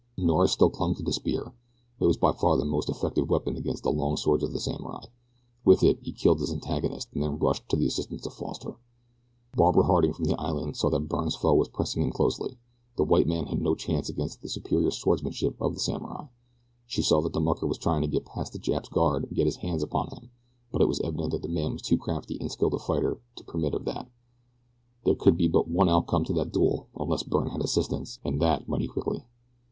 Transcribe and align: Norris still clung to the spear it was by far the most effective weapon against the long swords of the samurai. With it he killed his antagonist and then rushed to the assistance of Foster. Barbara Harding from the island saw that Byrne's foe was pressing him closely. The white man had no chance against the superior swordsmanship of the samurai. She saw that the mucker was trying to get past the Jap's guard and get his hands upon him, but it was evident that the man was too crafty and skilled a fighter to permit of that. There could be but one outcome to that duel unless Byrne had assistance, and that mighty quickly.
Norris 0.17 0.53
still 0.53 0.71
clung 0.71 0.95
to 0.95 1.03
the 1.03 1.13
spear 1.13 1.53
it 1.99 2.05
was 2.07 2.17
by 2.17 2.31
far 2.31 2.57
the 2.57 2.65
most 2.65 2.89
effective 2.89 3.29
weapon 3.29 3.55
against 3.55 3.83
the 3.83 3.91
long 3.91 4.17
swords 4.17 4.43
of 4.43 4.51
the 4.51 4.59
samurai. 4.59 5.05
With 5.63 5.83
it 5.83 5.99
he 6.01 6.11
killed 6.11 6.39
his 6.39 6.51
antagonist 6.51 7.09
and 7.13 7.21
then 7.21 7.37
rushed 7.37 7.69
to 7.69 7.75
the 7.75 7.85
assistance 7.85 8.25
of 8.25 8.33
Foster. 8.33 8.77
Barbara 9.55 9.83
Harding 9.83 10.13
from 10.13 10.25
the 10.25 10.41
island 10.41 10.75
saw 10.75 10.89
that 10.89 11.07
Byrne's 11.07 11.35
foe 11.35 11.53
was 11.53 11.67
pressing 11.67 12.01
him 12.01 12.09
closely. 12.09 12.57
The 12.97 13.03
white 13.03 13.27
man 13.27 13.45
had 13.45 13.61
no 13.61 13.75
chance 13.75 14.09
against 14.09 14.41
the 14.41 14.49
superior 14.49 14.89
swordsmanship 14.89 15.55
of 15.61 15.75
the 15.75 15.79
samurai. 15.79 16.25
She 16.87 17.03
saw 17.03 17.21
that 17.21 17.33
the 17.33 17.39
mucker 17.39 17.67
was 17.67 17.77
trying 17.77 18.01
to 18.01 18.07
get 18.07 18.25
past 18.25 18.53
the 18.53 18.59
Jap's 18.59 18.89
guard 18.89 19.25
and 19.25 19.35
get 19.35 19.45
his 19.45 19.57
hands 19.57 19.83
upon 19.83 20.07
him, 20.07 20.31
but 20.71 20.81
it 20.81 20.87
was 20.87 20.99
evident 21.01 21.29
that 21.33 21.43
the 21.43 21.47
man 21.47 21.73
was 21.73 21.83
too 21.83 21.99
crafty 21.99 22.39
and 22.39 22.51
skilled 22.51 22.73
a 22.73 22.79
fighter 22.79 23.21
to 23.35 23.43
permit 23.43 23.75
of 23.75 23.85
that. 23.85 24.09
There 25.05 25.13
could 25.13 25.37
be 25.37 25.47
but 25.47 25.67
one 25.67 25.89
outcome 25.89 26.23
to 26.23 26.33
that 26.33 26.51
duel 26.51 26.87
unless 26.99 27.21
Byrne 27.21 27.51
had 27.51 27.61
assistance, 27.61 28.17
and 28.25 28.41
that 28.41 28.67
mighty 28.67 28.87
quickly. 28.87 29.25